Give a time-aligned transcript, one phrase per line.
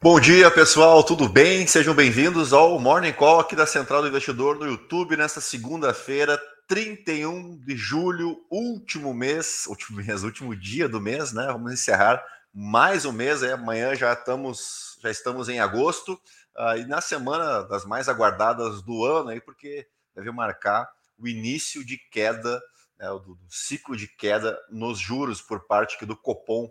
[0.00, 1.66] Bom dia, pessoal, tudo bem?
[1.66, 7.58] Sejam bem-vindos ao Morning Call aqui da Central do Investidor no YouTube nesta segunda-feira, 31
[7.58, 11.48] de julho, último mês, último mês, último dia do mês, né?
[11.48, 12.24] Vamos encerrar
[12.54, 16.12] mais um mês, aí amanhã já estamos, já estamos em agosto,
[16.56, 21.84] uh, e na semana das mais aguardadas do ano aí, porque deve marcar o início
[21.84, 22.62] de queda,
[22.96, 26.70] né, do, do ciclo de queda nos juros por parte do Copom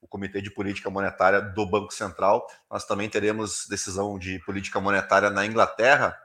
[0.00, 2.46] o Comitê de Política Monetária do Banco Central.
[2.70, 6.16] Nós também teremos decisão de política monetária na Inglaterra,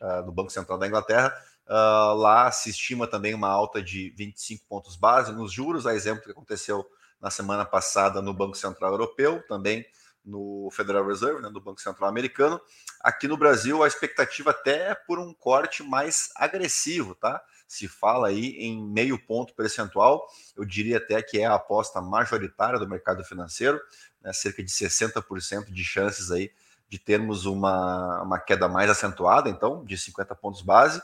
[0.00, 1.34] uh, do Banco Central da Inglaterra.
[1.66, 6.22] Uh, lá se estima também uma alta de 25 pontos base nos juros, a exemplo
[6.22, 6.86] que aconteceu
[7.20, 9.84] na semana passada no Banco Central Europeu, também
[10.24, 12.60] no Federal Reserve, né, do Banco Central Americano.
[13.00, 17.40] Aqui no Brasil, a expectativa até é por um corte mais agressivo, tá?
[17.66, 20.26] Se fala aí em meio ponto percentual,
[20.56, 23.80] eu diria até que é a aposta majoritária do mercado financeiro,
[24.22, 26.50] né, cerca de 60% de chances aí
[26.88, 31.02] de termos uma, uma queda mais acentuada, então, de 50 pontos base.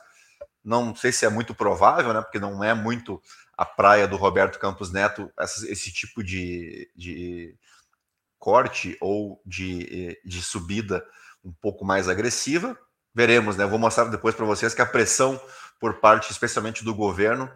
[0.64, 3.20] Não sei se é muito provável, né, porque não é muito
[3.56, 7.56] a praia do Roberto Campos Neto essa, esse tipo de, de
[8.39, 11.05] corte ou de, de subida
[11.44, 12.78] um pouco mais agressiva.
[13.15, 13.67] Veremos, né?
[13.67, 15.41] vou mostrar depois para vocês que a pressão
[15.83, 17.50] por parte, especialmente do governo,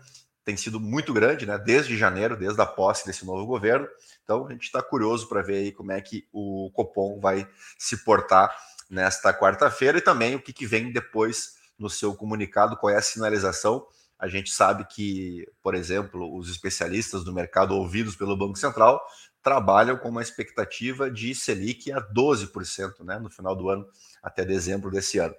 [0.44, 1.56] tem sido muito grande, né?
[1.56, 3.86] Desde janeiro, desde a posse desse novo governo.
[4.24, 8.02] Então a gente está curioso para ver aí como é que o Copom vai se
[8.04, 8.52] portar
[8.90, 13.00] nesta quarta-feira e também o que, que vem depois no seu comunicado, qual é a
[13.02, 13.86] sinalização.
[14.18, 19.00] A gente sabe que, por exemplo, os especialistas do mercado ouvidos pelo Banco Central
[19.40, 23.86] trabalham com uma expectativa de Selic a 12% né, no final do ano,
[24.20, 25.34] até dezembro desse ano.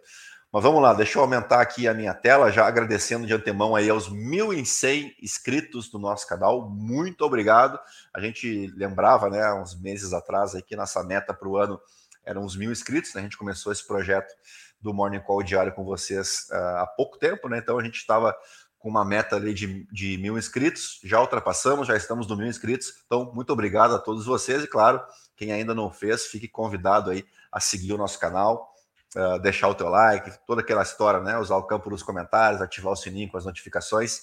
[0.58, 3.92] Mas vamos lá, deixa eu aumentar aqui a minha tela, já agradecendo de antemão aí
[3.92, 6.68] aos 1.100 inscritos do nosso canal.
[6.68, 7.80] Muito obrigado.
[8.12, 11.80] A gente lembrava, né, uns meses atrás aí que nossa meta para o ano
[12.26, 13.22] eram uns mil inscritos, né?
[13.22, 14.34] A gente começou esse projeto
[14.82, 17.60] do Morning Call diário com vocês uh, há pouco tempo, né?
[17.60, 18.36] Então a gente estava
[18.80, 22.94] com uma meta ali de, de mil inscritos, já ultrapassamos, já estamos no mil inscritos.
[23.06, 25.00] Então, muito obrigado a todos vocês e, claro,
[25.36, 28.76] quem ainda não fez, fique convidado aí a seguir o nosso canal
[29.16, 31.38] uh, deixar o teu like, toda aquela história, né?
[31.38, 34.22] Usar o campo dos comentários, ativar o sininho com as notificações.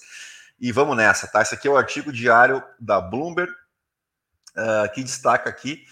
[0.59, 1.41] E vamos nessa, tá?
[1.41, 5.85] Esse aqui é o artigo diário da Bloomberg, uh, que destaca aqui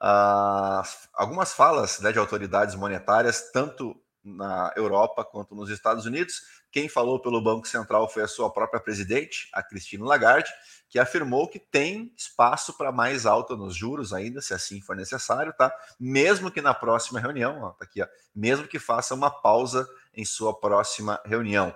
[0.00, 0.82] uh,
[1.14, 6.42] algumas falas né, de autoridades monetárias, tanto na Europa quanto nos Estados Unidos.
[6.70, 10.50] Quem falou pelo Banco Central foi a sua própria presidente, a Christine Lagarde,
[10.88, 15.52] que afirmou que tem espaço para mais alta nos juros ainda, se assim for necessário,
[15.52, 15.72] tá?
[15.98, 20.24] Mesmo que na próxima reunião, ó, tá aqui, ó, mesmo que faça uma pausa em
[20.24, 21.74] sua próxima reunião.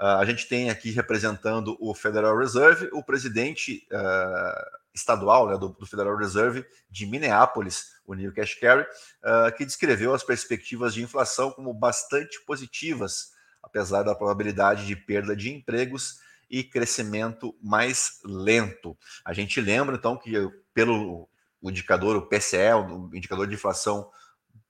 [0.00, 5.68] Uh, a gente tem aqui representando o Federal Reserve, o presidente uh, estadual né, do,
[5.68, 11.50] do, Federal Reserve de Minneapolis, o Neil Kashkari, uh, que descreveu as perspectivas de inflação
[11.50, 13.32] como bastante positivas,
[13.62, 18.96] apesar da probabilidade de perda de empregos e crescimento mais lento.
[19.24, 20.32] A gente lembra, então, que
[20.74, 21.28] pelo
[21.62, 24.10] indicador, o PCE, o indicador de inflação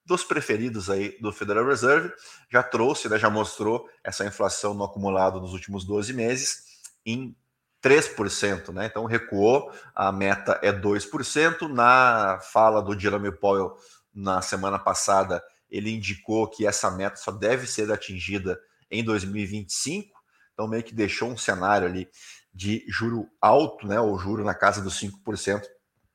[0.05, 2.11] dos preferidos aí do Federal Reserve,
[2.49, 7.35] já trouxe, né, já mostrou essa inflação no acumulado nos últimos 12 meses em
[7.81, 8.85] 3%, né?
[8.85, 11.67] Então recuou, a meta é 2%.
[11.67, 13.75] Na fala do Jeremy Powell
[14.13, 18.59] na semana passada, ele indicou que essa meta só deve ser atingida
[18.93, 20.09] em 2025.
[20.53, 22.07] Então, meio que deixou um cenário ali
[22.53, 23.99] de juro alto, né?
[23.99, 25.63] Ou juro na casa dos 5%,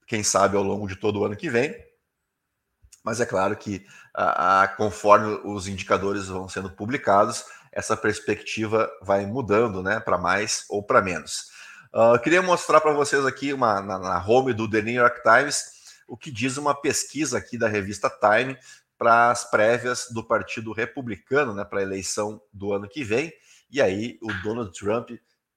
[0.06, 1.74] quem sabe ao longo de todo o ano que vem.
[3.04, 3.84] Mas é claro que,
[4.14, 10.00] a, a, conforme os indicadores vão sendo publicados, essa perspectiva vai mudando, né?
[10.00, 11.50] Para mais ou para menos.
[11.92, 15.78] Uh, queria mostrar para vocês aqui uma, na, na home do The New York Times
[16.06, 18.56] o que diz uma pesquisa aqui da revista Time
[18.98, 23.32] para as prévias do Partido Republicano, né, para a eleição do ano que vem.
[23.70, 25.10] E aí o Donald Trump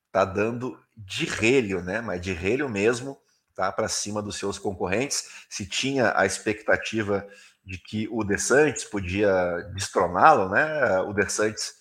[0.05, 2.01] está dando de relho, né?
[2.01, 3.17] Mas de relho mesmo,
[3.55, 3.71] tá?
[3.71, 5.45] Para cima dos seus concorrentes.
[5.49, 7.25] Se tinha a expectativa
[7.63, 9.33] de que o DeSantis podia
[9.73, 10.99] destroná-lo, né?
[11.01, 11.73] O DeSantis,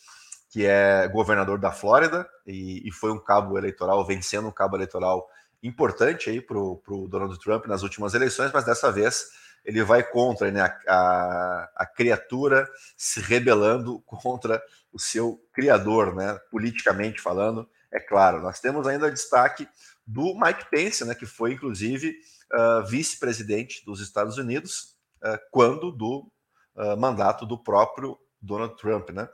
[0.51, 5.29] que é governador da Flórida e, e foi um cabo eleitoral, vencendo um cabo eleitoral
[5.63, 9.27] importante aí para o Donald Trump nas últimas eleições, mas dessa vez
[9.65, 14.63] ele vai contra né, a, a, a, criatura se rebelando contra
[14.93, 18.41] o seu criador, né, politicamente falando, é claro.
[18.41, 19.69] Nós temos ainda destaque
[20.07, 22.17] do Mike Pence, né, que foi inclusive
[22.53, 26.31] uh, vice-presidente dos Estados Unidos uh, quando do
[26.75, 29.29] uh, mandato do próprio Donald Trump, né?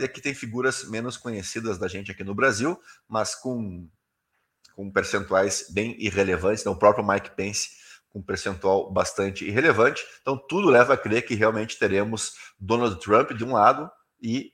[0.00, 2.76] e aqui tem figuras menos conhecidas da gente aqui no Brasil,
[3.08, 3.88] mas com,
[4.74, 6.62] com percentuais bem irrelevantes.
[6.62, 7.70] Então, o próprio Mike Pence
[8.18, 10.04] um percentual bastante irrelevante.
[10.20, 14.52] Então, tudo leva a crer que realmente teremos Donald Trump de um lado e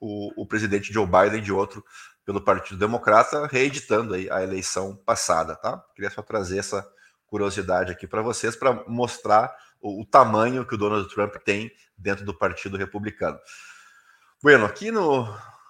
[0.00, 1.84] o, o presidente Joe Biden de outro,
[2.24, 5.82] pelo Partido Democrata, reeditando aí a eleição passada, tá?
[5.94, 6.86] Queria só trazer essa
[7.26, 12.24] curiosidade aqui para vocês, para mostrar o, o, tamanho que o Donald Trump tem dentro
[12.24, 13.38] do Partido Republicano.
[14.42, 15.26] Bueno, aqui no,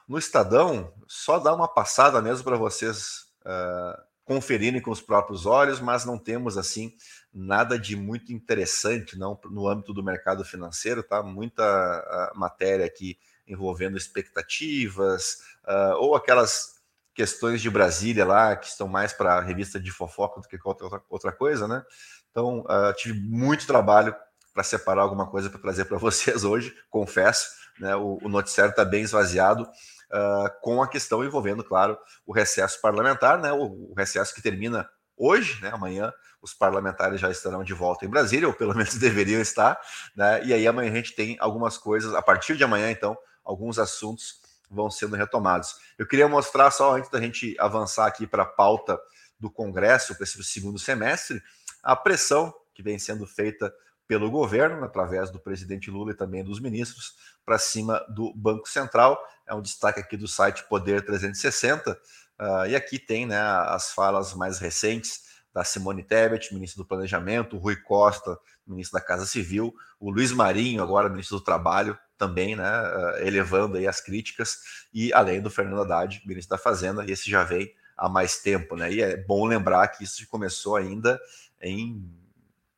[0.08, 5.80] no Estadão, só dá uma passada mesmo para vocês uh, conferirem com os próprios olhos,
[5.80, 6.94] mas não temos assim
[7.32, 11.22] nada de muito interessante não no âmbito do mercado financeiro, tá?
[11.22, 16.78] Muita uh, matéria aqui envolvendo expectativas uh, ou aquelas
[17.14, 21.32] questões de Brasília lá que estão mais para revista de fofoca do que outra, outra
[21.32, 21.82] coisa, né?
[22.30, 24.14] Então uh, tive muito trabalho
[24.52, 27.48] para separar alguma coisa para trazer para vocês hoje, confesso,
[27.80, 27.96] né?
[27.96, 29.66] O, o noticiário está bem esvaziado
[30.12, 33.52] uh, com a questão envolvendo, claro, o recesso parlamentar, né?
[33.52, 35.70] O, o, recesso que termina hoje, né?
[35.72, 39.78] Amanhã os parlamentares já estarão de volta em Brasília, ou pelo menos deveriam estar,
[40.16, 40.44] né?
[40.44, 44.40] E aí amanhã a gente tem algumas coisas, a partir de amanhã, então, alguns assuntos
[44.70, 45.76] vão sendo retomados.
[45.98, 48.98] Eu queria mostrar só antes da gente avançar aqui para a pauta
[49.38, 51.40] do Congresso para esse segundo semestre,
[51.82, 53.72] a pressão que vem sendo feita
[54.08, 57.14] pelo governo, através do presidente Lula e também dos ministros,
[57.44, 59.22] para cima do Banco Central.
[59.46, 61.92] É um destaque aqui do site Poder 360.
[61.92, 61.96] Uh,
[62.38, 67.58] ah, e aqui tem né, as falas mais recentes da Simone Tebet, ministro do Planejamento,
[67.58, 72.64] Rui Costa, ministro da Casa Civil, o Luiz Marinho, agora ministro do Trabalho, também né,
[72.64, 74.56] ah, elevando aí as críticas,
[74.92, 78.74] e além do Fernando Haddad, ministro da Fazenda, e esse já vem há mais tempo.
[78.74, 81.20] Né, e é bom lembrar que isso começou ainda
[81.60, 82.02] em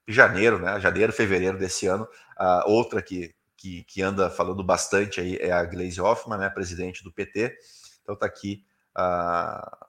[0.06, 0.80] janeiro, né?
[0.80, 2.08] Janeiro, fevereiro desse ano.
[2.36, 6.50] A outra que, que, que anda falando bastante aí é a Gleisi Hoffmann, né?
[6.50, 7.56] Presidente do PT.
[8.02, 8.64] Então tá aqui
[8.96, 9.86] uh,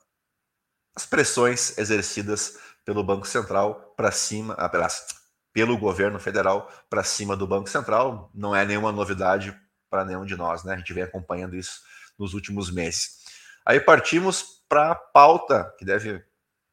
[0.96, 4.70] as pressões exercidas pelo Banco Central para cima, ah,
[5.54, 8.30] pelo governo federal para cima do Banco Central.
[8.34, 9.58] Não é nenhuma novidade
[9.90, 10.74] para nenhum de nós, né?
[10.74, 11.82] A gente vem acompanhando isso
[12.18, 13.22] nos últimos meses.
[13.66, 16.24] Aí partimos para a pauta que deve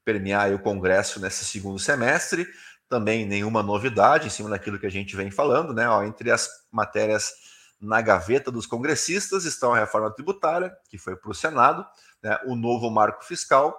[0.05, 2.47] permear o Congresso nesse segundo semestre
[2.89, 5.89] também nenhuma novidade em cima daquilo que a gente vem falando, né?
[5.89, 7.33] Ó, entre as matérias
[7.81, 11.87] na gaveta dos congressistas estão a reforma tributária, que foi para o Senado,
[12.23, 12.39] né?
[12.47, 13.79] o novo marco fiscal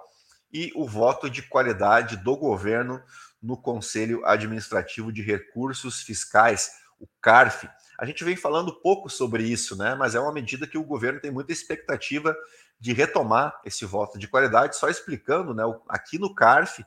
[0.52, 3.02] e o voto de qualidade do governo
[3.42, 7.68] no Conselho Administrativo de Recursos Fiscais, o CARF.
[7.98, 9.94] A gente vem falando pouco sobre isso, né?
[9.94, 12.34] Mas é uma medida que o governo tem muita expectativa
[12.78, 15.62] de retomar esse voto de qualidade, só explicando, né?
[15.88, 16.84] Aqui no CARF,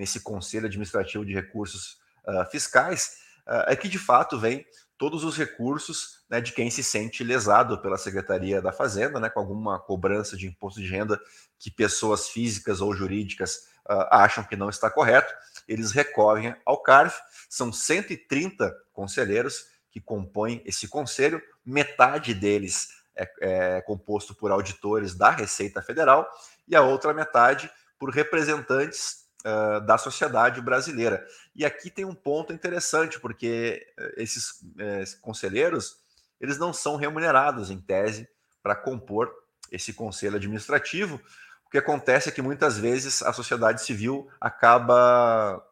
[0.00, 4.64] nesse Conselho Administrativo de Recursos uh, Fiscais, uh, é que de fato vem
[4.96, 9.40] todos os recursos né, de quem se sente lesado pela Secretaria da Fazenda, né, com
[9.40, 11.20] alguma cobrança de imposto de renda
[11.58, 15.34] que pessoas físicas ou jurídicas uh, acham que não está correto,
[15.68, 17.20] eles recorrem ao CARF.
[17.50, 25.28] São 130 conselheiros que compõem esse conselho, metade deles é, é composto por auditores da
[25.28, 26.26] Receita Federal
[26.66, 31.26] e a outra metade por representantes uh, da sociedade brasileira.
[31.54, 35.98] E aqui tem um ponto interessante, porque esses, eh, conselheiros
[36.40, 38.28] eles não são remunerados, em tese,
[38.62, 39.30] para compor
[39.70, 41.20] esse conselho administrativo.
[41.66, 45.62] O que acontece é que muitas vezes a sociedade civil acaba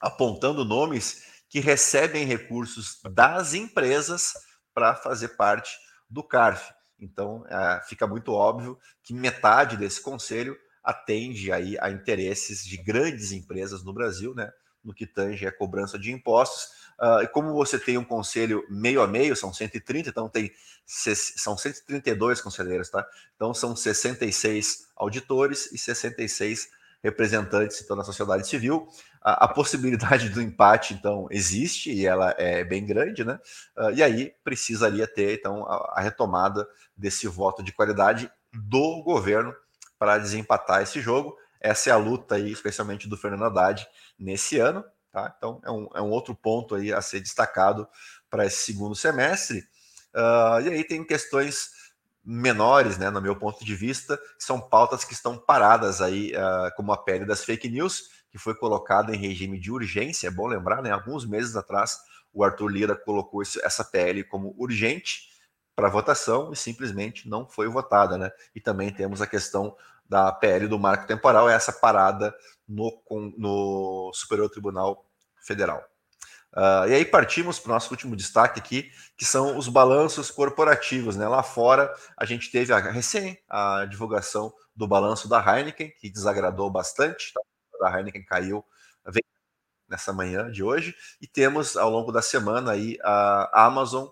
[0.00, 4.34] apontando nomes que recebem recursos das empresas
[4.74, 5.70] para fazer parte
[6.10, 6.72] do CARF.
[6.98, 7.44] Então,
[7.88, 13.92] fica muito óbvio que metade desse conselho atende aí a interesses de grandes empresas no
[13.92, 14.50] Brasil, né?
[14.82, 16.82] No que tange a cobrança de impostos.
[17.00, 20.50] Uh, e como você tem um conselho meio a meio, são 130, então tem
[20.84, 23.06] são 132 conselheiros, tá?
[23.36, 26.68] Então são 66 auditores e 66
[27.02, 28.88] representantes então, da sociedade civil.
[29.20, 33.38] A, a, possibilidade do empate, então, existe e ela é bem grande, né?
[33.76, 39.54] Uh, e aí precisaria ter, então, a, a retomada desse voto de qualidade do governo
[40.02, 41.38] para desempatar esse jogo.
[41.60, 43.86] Essa é a luta aí, especialmente do Fernando Haddad
[44.18, 44.84] nesse ano.
[45.12, 45.32] Tá?
[45.38, 47.86] Então é um, é um outro ponto aí a ser destacado
[48.28, 49.60] para esse segundo semestre.
[50.12, 51.70] Uh, e aí tem questões
[52.24, 56.74] menores, né, no meu ponto de vista, que são pautas que estão paradas aí, uh,
[56.74, 60.26] como a pele das fake news, que foi colocada em regime de urgência.
[60.26, 61.96] É bom lembrar, né, alguns meses atrás,
[62.32, 65.30] o Arthur Lira colocou essa PL como urgente
[65.76, 68.30] para votação e simplesmente não foi votada, né?
[68.54, 69.76] E também temos a questão
[70.12, 72.34] da PL do marco temporal, é essa parada
[72.68, 72.92] no,
[73.38, 75.06] no Superior Tribunal
[75.40, 75.82] Federal.
[76.52, 81.16] Uh, e aí partimos para o nosso último destaque aqui, que são os balanços corporativos.
[81.16, 81.26] Né?
[81.26, 86.70] Lá fora, a gente teve a, recém a divulgação do balanço da Heineken, que desagradou
[86.70, 87.32] bastante.
[87.32, 87.88] Tá?
[87.88, 88.62] A Heineken caiu,
[89.88, 90.94] nessa manhã de hoje.
[91.22, 94.08] E temos ao longo da semana aí a Amazon,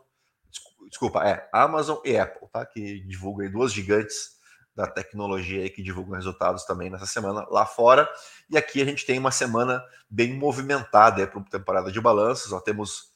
[0.89, 2.65] desculpa, é Amazon e Apple, tá?
[2.65, 4.40] Que divulgam duas gigantes
[4.75, 8.09] da tecnologia aí que divulgam resultados também nessa semana lá fora.
[8.49, 12.51] E aqui a gente tem uma semana bem movimentada para a temporada de balanços.
[12.51, 13.13] Nós temos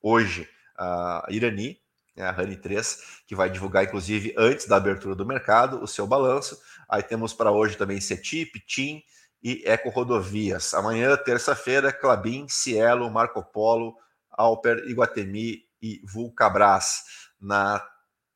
[0.00, 1.80] hoje a Irani,
[2.16, 6.06] né, a Rani 3, que vai divulgar, inclusive, antes da abertura do mercado, o seu
[6.06, 6.58] balanço.
[6.88, 9.02] Aí temos para hoje também CETIP, TIM
[9.42, 10.74] e Eco Rodovias.
[10.74, 13.96] Amanhã, terça-feira, Clabin, Cielo, Marco Polo,
[14.30, 17.02] Alper, Iguatemi e Vulcabras.
[17.40, 17.84] Na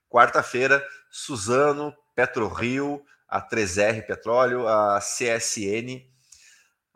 [0.08, 6.02] quarta-feira, Suzano, PetroRio, a 3R Petróleo, a CSN,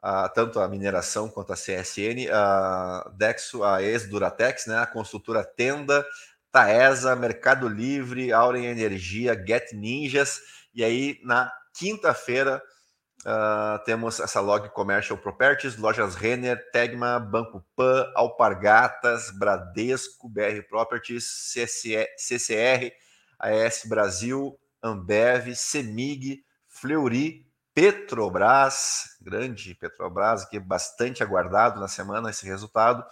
[0.02, 6.04] a, tanto a mineração quanto a CSN, a Dexo, a ex-Duratex, né, a construtora Tenda,
[6.50, 10.40] Taesa, Mercado Livre, Auren Energia, Get Ninjas,
[10.74, 12.62] e aí na quinta-feira
[13.20, 21.24] uh, temos essa Log Commercial Properties, Lojas Renner, Tegma, Banco Pan, Alpargatas, Bradesco, BR Properties,
[22.16, 22.92] CCR,
[23.38, 32.46] AS Brasil, Ambev, Semig, Fleury, Petrobras, grande Petrobras, que é bastante aguardado na semana esse
[32.46, 33.04] resultado.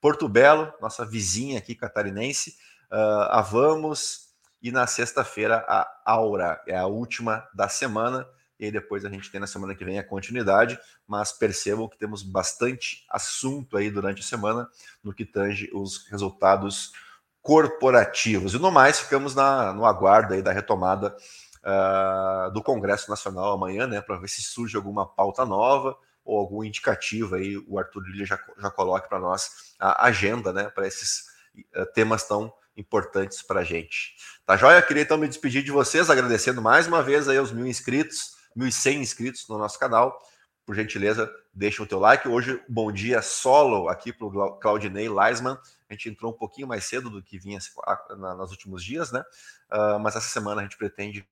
[0.00, 2.56] Porto Belo, nossa vizinha aqui catarinense,
[2.90, 4.26] uh, a Vamos
[4.62, 8.26] e na sexta-feira a Aura, é a última da semana.
[8.58, 12.22] E depois a gente tem na semana que vem a continuidade, mas percebam que temos
[12.22, 14.66] bastante assunto aí durante a semana
[15.04, 16.92] no que tange os resultados
[17.46, 18.54] corporativos.
[18.54, 21.16] E no mais, ficamos na, no aguardo aí da retomada
[21.62, 26.64] uh, do Congresso Nacional amanhã, né, para ver se surge alguma pauta nova ou algum
[26.64, 29.48] indicativo aí, o Arthur Lilla já, já coloque para nós
[29.78, 31.22] a agenda, né, para esses
[31.76, 34.16] uh, temas tão importantes para a gente.
[34.44, 34.82] Tá joia?
[34.82, 38.94] Queria então me despedir de vocês, agradecendo mais uma vez aí aos mil inscritos, 1.100
[38.94, 40.18] inscritos no nosso canal.
[40.64, 42.26] Por gentileza, deixa o teu like.
[42.26, 45.56] Hoje, bom dia solo aqui para o Claudinei Leisman.
[45.88, 47.58] A gente entrou um pouquinho mais cedo do que vinha
[48.38, 49.24] nos últimos dias, né?
[49.70, 51.26] Uh, mas essa semana a gente pretende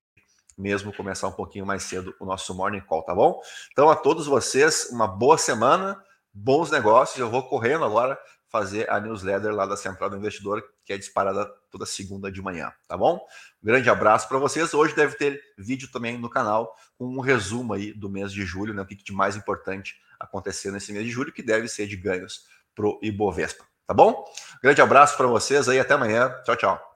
[0.56, 3.40] mesmo começar um pouquinho mais cedo o nosso Morning Call, tá bom?
[3.72, 6.00] Então, a todos vocês, uma boa semana,
[6.32, 7.18] bons negócios.
[7.18, 8.18] Eu vou correndo agora
[8.48, 12.72] fazer a newsletter lá da Central do Investidor, que é disparada toda segunda de manhã,
[12.86, 13.20] tá bom?
[13.60, 14.72] Grande abraço para vocês.
[14.72, 18.72] Hoje deve ter vídeo também no canal com um resumo aí do mês de julho,
[18.72, 18.82] né?
[18.82, 22.46] O que de mais importante acontecer nesse mês de julho, que deve ser de ganhos
[22.76, 24.24] pro Ibovespa, tá bom?
[24.62, 26.34] Grande abraço para vocês aí, até amanhã.
[26.44, 26.93] Tchau, tchau.